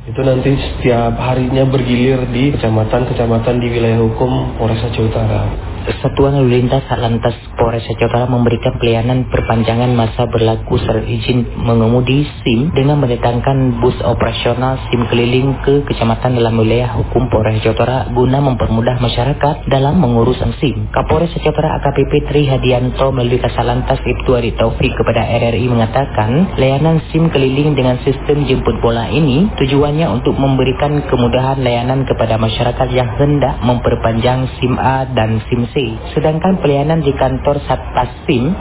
Itu 0.02 0.22
nanti 0.26 0.58
setiap 0.58 1.14
harinya 1.22 1.64
bergilir 1.70 2.26
di 2.34 2.52
kecamatan-kecamatan 2.58 3.56
di 3.62 3.68
wilayah 3.70 4.02
hukum 4.02 4.58
Polres 4.60 4.82
Aceh 4.82 4.98
Utara. 5.08 5.71
Satuan 5.82 6.38
Lalu 6.38 6.62
Lintas 6.62 6.86
Atlantas 6.86 7.34
Polres 7.58 7.82
Aceh 7.90 8.30
memberikan 8.30 8.78
pelayanan 8.78 9.26
perpanjangan 9.34 9.90
masa 9.98 10.30
berlaku 10.30 10.78
surat 10.78 11.02
izin 11.02 11.58
mengemudi 11.58 12.22
SIM 12.46 12.70
dengan 12.78 13.02
mendatangkan 13.02 13.82
bus 13.82 13.98
operasional 14.06 14.78
SIM 14.90 15.10
keliling 15.10 15.58
ke 15.66 15.82
kecamatan 15.90 16.38
dalam 16.38 16.54
wilayah 16.62 16.94
hukum 17.02 17.34
Polres 17.34 17.58
Aceh 17.58 17.74
Utara 17.74 18.14
guna 18.14 18.38
mempermudah 18.46 19.02
masyarakat 19.02 19.66
dalam 19.74 19.98
mengurus 19.98 20.38
SIM. 20.62 20.94
Kapolres 20.94 21.34
Aceh 21.34 21.50
Utara 21.50 21.82
AKPP 21.82 22.30
Tri 22.30 22.46
Hadianto 22.46 23.10
melalui 23.10 23.42
Kasalantas 23.42 24.06
Ibtu 24.06 24.38
Adi 24.38 24.54
Taufik 24.54 24.94
kepada 24.94 25.26
RRI 25.26 25.66
mengatakan 25.66 26.62
layanan 26.62 27.02
SIM 27.10 27.34
keliling 27.34 27.74
dengan 27.74 27.98
sistem 28.06 28.46
jemput 28.46 28.78
bola 28.86 29.10
ini 29.10 29.50
tujuannya 29.58 30.06
untuk 30.14 30.38
memberikan 30.38 31.02
kemudahan 31.10 31.58
layanan 31.58 32.06
kepada 32.06 32.38
masyarakat 32.38 32.88
yang 32.94 33.10
hendak 33.18 33.58
memperpanjang 33.66 34.46
SIM 34.62 34.78
A 34.78 35.10
dan 35.10 35.42
SIM 35.50 35.71
Sedangkan 36.12 36.60
pelayanan 36.60 37.00
di 37.00 37.16
kantor 37.16 37.64
Satpas 37.64 38.12
SIM 38.28 38.52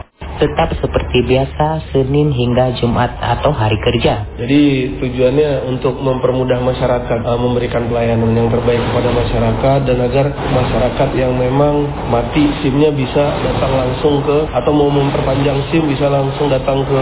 tetap 0.41 0.73
seperti 0.81 1.21
biasa 1.29 1.93
Senin 1.93 2.33
hingga 2.33 2.73
Jumat 2.81 3.13
atau 3.21 3.53
hari 3.53 3.77
kerja. 3.85 4.25
Jadi 4.41 4.97
tujuannya 4.97 5.69
untuk 5.69 6.01
mempermudah 6.01 6.65
masyarakat 6.65 7.21
uh, 7.29 7.37
memberikan 7.37 7.85
pelayanan 7.93 8.33
yang 8.33 8.49
terbaik 8.49 8.81
kepada 8.81 9.11
masyarakat 9.13 9.79
dan 9.85 9.99
agar 10.01 10.27
masyarakat 10.33 11.09
yang 11.21 11.37
memang 11.37 11.85
mati 12.09 12.49
SIM-nya 12.65 12.89
bisa 12.97 13.37
datang 13.45 13.73
langsung 13.77 14.25
ke 14.25 14.49
atau 14.49 14.73
mau 14.73 14.89
memperpanjang 14.89 15.61
SIM 15.69 15.85
bisa 15.93 16.09
langsung 16.09 16.49
datang 16.49 16.81
ke 16.89 17.01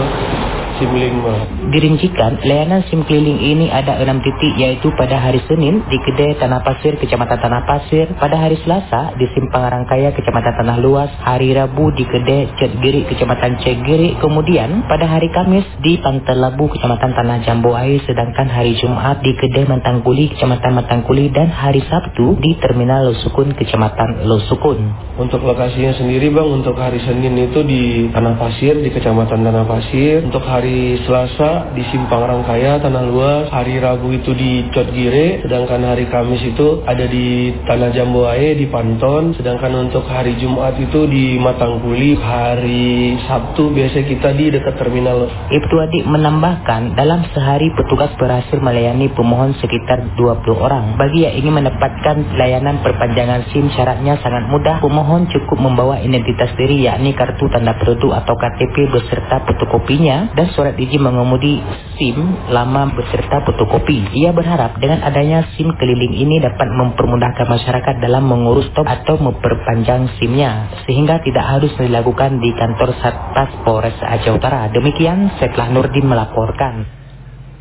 SIM 0.79 0.95
5. 0.95 1.75
Dirincikan, 1.75 2.39
layanan 2.39 2.87
SIM 2.87 3.03
keliling 3.03 3.35
ini 3.35 3.67
ada 3.67 3.99
enam 3.99 4.23
titik 4.23 4.55
yaitu 4.55 4.87
pada 4.95 5.19
hari 5.19 5.43
Senin 5.51 5.83
di 5.91 5.97
Kedai 6.07 6.39
Tanah 6.39 6.63
Pasir, 6.63 6.95
Kecamatan 6.95 7.35
Tanah 7.35 7.67
Pasir, 7.67 8.07
pada 8.15 8.39
hari 8.39 8.55
Selasa 8.63 9.11
di 9.19 9.27
Simpang 9.35 9.67
Rangkaya, 9.67 10.15
Kecamatan 10.15 10.55
Tanah 10.55 10.79
Luas, 10.79 11.11
hari 11.19 11.51
Rabu 11.51 11.91
di 11.91 12.07
Kedai 12.07 12.55
Cetgiri, 12.55 13.11
Kecamatan 13.11 13.59
Cetgiri, 13.59 14.15
kemudian 14.23 14.87
pada 14.87 15.03
hari 15.03 15.27
Kamis 15.35 15.67
di 15.83 15.99
Pantai 15.99 16.39
Labu, 16.39 16.71
Kecamatan 16.71 17.11
Tanah 17.11 17.43
Jambu 17.43 17.75
Air, 17.75 17.99
sedangkan 18.07 18.47
hari 18.47 18.79
Jumat 18.79 19.19
di 19.19 19.35
Kedai 19.35 19.67
Mantangkuli, 19.67 20.31
Kecamatan 20.31 20.79
Mantangkuli, 20.79 21.27
dan 21.35 21.51
hari 21.51 21.83
Sabtu 21.91 22.39
di 22.39 22.55
Terminal 22.55 23.11
Losukun, 23.11 23.51
Kecamatan 23.51 24.23
Losukun. 24.23 25.11
Untuk 25.19 25.43
lokasinya 25.43 25.91
sendiri 25.99 26.31
Bang, 26.31 26.47
untuk 26.47 26.79
hari 26.79 27.03
Senin 27.03 27.35
itu 27.35 27.67
di 27.67 28.07
Tanah 28.15 28.39
Pasir, 28.39 28.79
di 28.79 28.87
Kecamatan 28.87 29.43
Tanah 29.43 29.67
Pasir, 29.67 30.23
untuk 30.23 30.47
hari 30.47 30.68
hari 30.69 31.01
Selasa 31.01 31.73
di 31.73 31.81
Simpang 31.89 32.29
Rangkaya 32.29 32.77
Tanah 32.77 33.01
Luas, 33.09 33.49
hari 33.49 33.81
Rabu 33.81 34.13
itu 34.13 34.37
di 34.37 34.69
Cotgire, 34.69 35.41
sedangkan 35.41 35.81
hari 35.81 36.05
Kamis 36.13 36.45
itu 36.45 36.85
ada 36.85 37.09
di 37.09 37.57
Tanah 37.65 37.89
Jambuae 37.89 38.53
di 38.53 38.69
Panton, 38.69 39.33
sedangkan 39.33 39.89
untuk 39.89 40.05
hari 40.05 40.37
Jumat 40.37 40.77
itu 40.77 41.09
di 41.09 41.41
Matangkuli, 41.41 42.21
hari 42.21 43.17
Sabtu 43.25 43.73
biasa 43.73 44.05
kita 44.13 44.29
di 44.37 44.53
dekat 44.53 44.77
terminal. 44.77 45.25
Ibtu 45.49 45.73
Adik 45.73 46.05
menambahkan 46.05 46.93
dalam 46.93 47.25
sehari 47.33 47.73
petugas 47.73 48.13
berhasil 48.21 48.61
melayani 48.61 49.09
pemohon 49.17 49.57
sekitar 49.57 50.05
20 50.21 50.53
orang. 50.53 51.01
Bagi 51.01 51.25
yang 51.25 51.33
ingin 51.33 51.65
mendapatkan 51.65 52.37
layanan 52.37 52.77
perpanjangan 52.85 53.49
SIM 53.49 53.73
syaratnya 53.73 54.21
sangat 54.21 54.45
mudah. 54.53 54.85
Pemohon 54.85 55.33
cukup 55.33 55.57
membawa 55.57 55.97
identitas 55.97 56.53
diri 56.53 56.85
yakni 56.85 57.17
kartu 57.17 57.49
tanda 57.49 57.73
penduduk 57.73 58.13
atau 58.13 58.37
KTP 58.37 58.85
beserta 58.93 59.41
fotokopinya 59.49 60.37
dan 60.37 60.58
surat 60.59 60.75
izin 60.75 60.99
mengemudi 60.99 61.63
SIM 61.95 62.19
lama 62.51 62.91
beserta 62.91 63.47
fotokopi. 63.47 64.11
Ia 64.11 64.35
berharap 64.35 64.75
dengan 64.83 65.07
adanya 65.07 65.47
SIM 65.55 65.71
keliling 65.79 66.19
ini 66.19 66.43
dapat 66.43 66.67
mempermudahkan 66.67 67.47
masyarakat 67.47 68.03
dalam 68.03 68.27
mengurus 68.27 68.67
top 68.75 68.83
atau 68.83 69.15
memperpanjang 69.23 70.19
SIM-nya 70.19 70.83
sehingga 70.83 71.23
tidak 71.23 71.47
harus 71.47 71.71
dilakukan 71.79 72.43
di 72.43 72.51
kantor 72.59 72.91
Satpas 72.99 73.55
Polres 73.63 73.95
Aceh 74.03 74.35
Utara. 74.35 74.67
Demikian 74.75 75.31
setelah 75.39 75.71
Nurdin 75.71 76.03
melaporkan. 76.03 76.83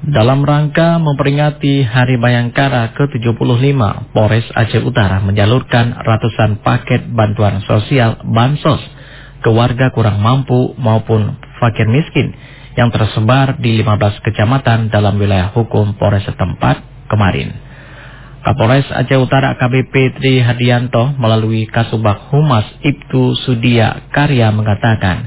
Dalam 0.02 0.43
rangka 0.43 0.99
memperingati 0.99 1.87
Hari 1.87 2.19
Bayangkara 2.19 2.99
ke-75, 2.99 3.78
Polres 4.11 4.47
Aceh 4.59 4.83
Utara 4.83 5.23
menyalurkan 5.23 6.02
ratusan 6.02 6.67
paket 6.67 7.07
bantuan 7.14 7.62
sosial 7.62 8.19
bansos 8.26 8.83
ke 9.38 9.55
warga 9.55 9.95
kurang 9.95 10.19
mampu 10.19 10.75
maupun 10.83 11.38
fakir 11.62 11.87
miskin 11.87 12.35
yang 12.78 12.94
tersebar 12.94 13.58
di 13.58 13.75
15 13.82 14.23
kecamatan 14.23 14.87
dalam 14.87 15.18
wilayah 15.18 15.50
hukum 15.50 15.99
Polres 15.99 16.23
setempat 16.23 17.11
kemarin. 17.11 17.50
Kapolres 18.47 18.87
Aceh 18.94 19.18
Utara 19.18 19.58
KBP 19.58 20.14
Tri 20.14 20.38
Hadianto 20.38 21.11
melalui 21.18 21.66
Kasubag 21.66 22.30
Humas 22.30 22.70
Ibtu 22.87 23.35
Sudia 23.42 24.06
Karya 24.14 24.54
mengatakan, 24.54 25.26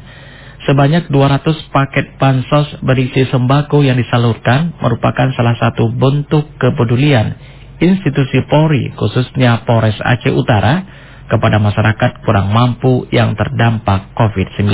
sebanyak 0.63 1.11
200 1.11 1.75
paket 1.75 2.15
bansos 2.15 2.71
berisi 2.87 3.27
sembako 3.27 3.83
yang 3.83 3.99
disalurkan 3.99 4.71
merupakan 4.79 5.35
salah 5.35 5.59
satu 5.59 5.91
bentuk 5.91 6.55
kepedulian 6.55 7.35
institusi 7.83 8.47
Polri 8.47 8.95
khususnya 8.95 9.67
Polres 9.67 9.99
Aceh 9.99 10.31
Utara 10.31 10.87
kepada 11.27 11.59
masyarakat 11.59 12.23
kurang 12.23 12.55
mampu 12.55 13.11
yang 13.11 13.35
terdampak 13.35 14.15
COVID-19. 14.15 14.71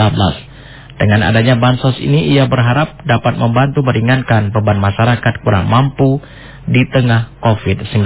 Dengan 0.97 1.21
adanya 1.21 1.53
bansos 1.61 2.01
ini 2.01 2.33
ia 2.33 2.49
berharap 2.49 3.05
dapat 3.05 3.37
membantu 3.37 3.85
meringankan 3.85 4.49
beban 4.49 4.81
masyarakat 4.81 5.45
kurang 5.45 5.69
mampu 5.69 6.17
di 6.65 6.81
tengah 6.89 7.37
COVID-19. 7.37 8.01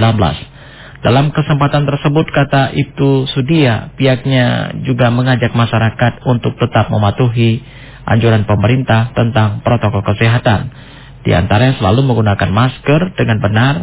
Dalam 1.02 1.34
kesempatan 1.34 1.82
tersebut 1.88 2.30
kata 2.30 2.76
Ibtu 2.78 3.26
Sudia, 3.32 3.90
pihaknya 3.98 4.76
juga 4.86 5.10
mengajak 5.10 5.50
masyarakat 5.50 6.22
untuk 6.28 6.54
tetap 6.60 6.92
mematuhi 6.94 7.64
anjuran 8.06 8.46
pemerintah 8.46 9.10
tentang 9.16 9.66
protokol 9.66 10.06
kesehatan. 10.06 10.70
Di 11.26 11.34
antaranya 11.34 11.80
selalu 11.82 12.06
menggunakan 12.06 12.50
masker 12.54 13.18
dengan 13.18 13.42
benar 13.42 13.74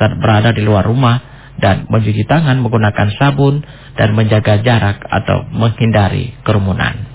saat 0.00 0.18
berada 0.18 0.50
di 0.50 0.66
luar 0.66 0.82
rumah 0.82 1.22
dan 1.62 1.86
mencuci 1.86 2.26
tangan 2.26 2.58
menggunakan 2.58 3.12
sabun 3.14 3.62
dan 3.94 4.18
menjaga 4.18 4.58
jarak 4.66 4.98
atau 5.06 5.46
menghindari 5.54 6.34
kerumunan. 6.42 7.13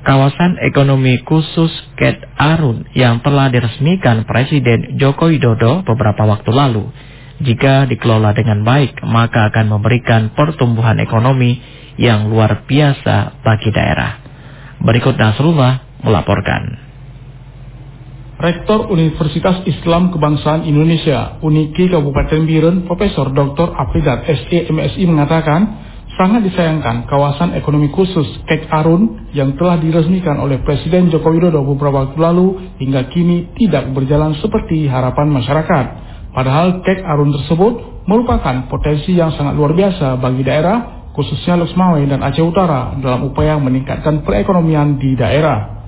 Kawasan 0.00 0.56
ekonomi 0.64 1.20
khusus 1.28 1.68
Ket 2.00 2.24
Arun 2.40 2.88
yang 2.96 3.20
telah 3.20 3.52
diresmikan 3.52 4.24
Presiden 4.24 4.96
Joko 4.96 5.28
Widodo 5.28 5.84
beberapa 5.84 6.24
waktu 6.24 6.48
lalu, 6.56 6.88
jika 7.44 7.84
dikelola 7.84 8.32
dengan 8.32 8.64
baik 8.64 9.04
maka 9.04 9.52
akan 9.52 9.76
memberikan 9.76 10.32
pertumbuhan 10.32 10.96
ekonomi 11.04 11.60
yang 12.00 12.32
luar 12.32 12.64
biasa 12.64 13.44
bagi 13.44 13.68
daerah. 13.76 14.24
Berikut 14.80 15.20
Nasrullah 15.20 16.00
melaporkan. 16.00 16.88
Rektor 18.40 18.88
Universitas 18.88 19.68
Islam 19.68 20.16
Kebangsaan 20.16 20.64
Indonesia 20.64 21.36
UNIKI 21.44 21.92
Kabupaten 21.92 22.48
Biren 22.48 22.88
Profesor 22.88 23.28
Dr. 23.36 23.68
Apridat 23.76 24.24
SE 24.24 24.64
MSI 24.64 25.04
mengatakan 25.04 25.89
sangat 26.18 26.42
disayangkan 26.46 27.06
kawasan 27.06 27.54
ekonomi 27.54 27.90
khusus 27.94 28.26
Kek 28.46 28.66
Arun 28.70 29.30
yang 29.34 29.54
telah 29.54 29.78
diresmikan 29.78 30.38
oleh 30.42 30.62
Presiden 30.62 31.10
Joko 31.10 31.30
Widodo 31.30 31.62
beberapa 31.62 32.06
waktu 32.06 32.18
lalu 32.18 32.78
hingga 32.82 33.06
kini 33.10 33.54
tidak 33.58 33.90
berjalan 33.94 34.34
seperti 34.38 34.90
harapan 34.90 35.30
masyarakat. 35.30 35.86
Padahal 36.34 36.82
Kek 36.82 37.02
Arun 37.02 37.34
tersebut 37.34 38.04
merupakan 38.06 38.66
potensi 38.66 39.14
yang 39.14 39.34
sangat 39.34 39.54
luar 39.54 39.74
biasa 39.74 40.18
bagi 40.18 40.42
daerah 40.42 41.10
khususnya 41.14 41.58
Loksmawe 41.58 42.00
dan 42.06 42.22
Aceh 42.22 42.42
Utara 42.42 42.94
dalam 42.98 43.26
upaya 43.26 43.58
meningkatkan 43.58 44.22
perekonomian 44.22 44.96
di 44.98 45.18
daerah. 45.18 45.79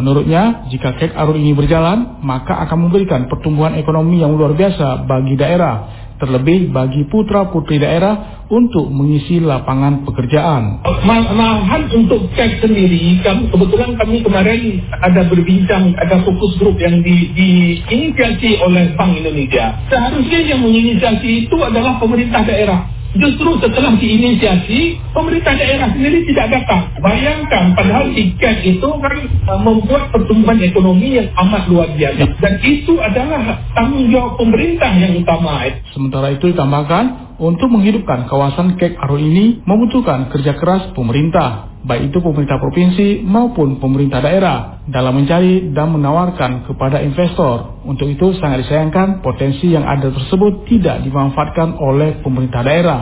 Menurutnya, 0.00 0.66
jika 0.72 0.96
kek 0.96 1.12
arun 1.12 1.36
ini 1.36 1.52
berjalan, 1.52 2.24
maka 2.24 2.64
akan 2.64 2.88
memberikan 2.88 3.28
pertumbuhan 3.28 3.76
ekonomi 3.76 4.24
yang 4.24 4.32
luar 4.32 4.56
biasa 4.56 5.04
bagi 5.04 5.36
daerah, 5.36 6.08
terlebih 6.16 6.72
bagi 6.72 7.04
putra-putri 7.12 7.76
daerah 7.76 8.46
untuk 8.48 8.88
mengisi 8.88 9.40
lapangan 9.40 10.04
pekerjaan. 10.08 10.80
Malahan 11.04 11.92
untuk 11.92 12.28
kek 12.32 12.64
sendiri, 12.64 13.20
kebetulan 13.24 13.96
kami 14.00 14.24
kemarin 14.24 14.80
ada 14.96 15.28
berbincang, 15.28 15.92
ada 16.00 16.24
fokus 16.24 16.56
grup 16.56 16.80
yang 16.80 17.04
di, 17.04 17.32
diinisiasi 17.36 18.64
oleh 18.64 18.96
Bank 18.96 19.18
Indonesia. 19.20 19.76
Seharusnya 19.92 20.40
yang 20.46 20.60
menginisiasi 20.64 21.48
itu 21.48 21.56
adalah 21.60 22.00
pemerintah 22.00 22.44
daerah 22.48 23.01
Justru 23.12 23.60
setelah 23.60 23.92
diinisiasi, 24.00 24.96
pemerintah 25.12 25.52
daerah 25.52 25.92
sendiri 25.92 26.24
tidak 26.32 26.46
datang. 26.60 26.88
Bayangkan, 27.00 27.76
padahal 27.76 28.08
tiket 28.16 28.56
itu 28.64 28.88
kan 28.88 29.16
uh, 29.52 29.60
membuat 29.60 30.08
pertumbuhan 30.08 30.56
ekonomi 30.64 31.20
yang 31.20 31.28
amat 31.36 31.68
luar 31.68 31.92
biasa. 31.92 32.24
Dan 32.40 32.54
itu 32.64 32.96
adalah 32.96 33.68
tanggung 33.76 34.08
jawab 34.08 34.40
pemerintah 34.40 34.92
yang 34.96 35.12
utama. 35.20 35.68
Sementara 35.92 36.32
itu 36.32 36.56
ditambahkan, 36.56 37.36
untuk 37.42 37.68
menghidupkan 37.74 38.30
kawasan 38.30 38.78
Kek 38.78 38.94
Arun 38.96 39.22
ini 39.34 39.60
membutuhkan 39.66 40.30
kerja 40.30 40.54
keras 40.56 40.94
pemerintah 40.94 41.71
baik 41.82 42.14
itu 42.14 42.18
pemerintah 42.22 42.62
provinsi 42.62 43.26
maupun 43.26 43.82
pemerintah 43.82 44.22
daerah 44.22 44.82
dalam 44.86 45.18
mencari 45.18 45.74
dan 45.74 45.90
menawarkan 45.90 46.66
kepada 46.66 47.02
investor. 47.02 47.82
Untuk 47.82 48.06
itu 48.10 48.38
sangat 48.38 48.66
disayangkan 48.66 49.22
potensi 49.22 49.70
yang 49.70 49.82
ada 49.82 50.10
tersebut 50.10 50.66
tidak 50.70 51.02
dimanfaatkan 51.02 51.74
oleh 51.78 52.22
pemerintah 52.22 52.62
daerah. 52.62 53.00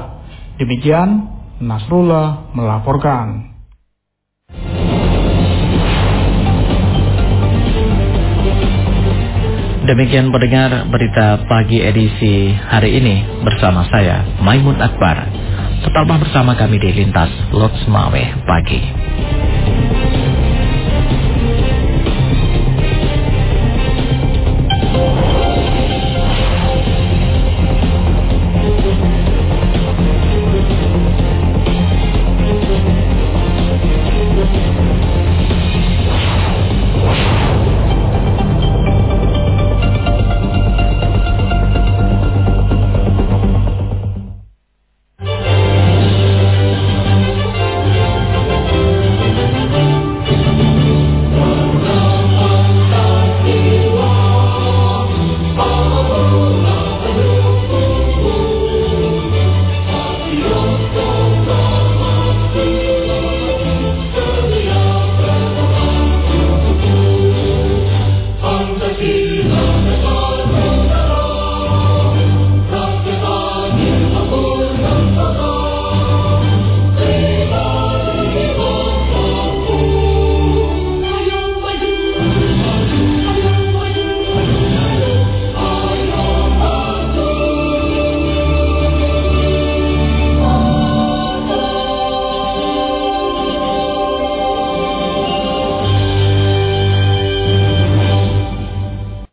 Demikian 0.56 1.28
Nasrullah 1.60 2.52
melaporkan. 2.56 3.50
Demikian 9.80 10.30
pendengar 10.30 10.86
berita 10.86 11.42
pagi 11.50 11.82
edisi 11.82 12.54
hari 12.54 13.02
ini 13.02 13.42
bersama 13.42 13.82
saya 13.90 14.22
Maimun 14.38 14.78
Akbar. 14.78 15.39
Tetaplah 15.80 16.20
bersama 16.20 16.52
kami 16.52 16.76
di 16.76 16.92
Lintas 16.92 17.32
Lots 17.56 17.88
Mawe 17.88 18.44
pagi. 18.44 18.80